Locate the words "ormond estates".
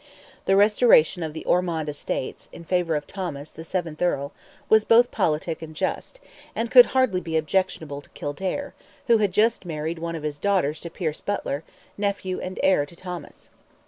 1.45-2.49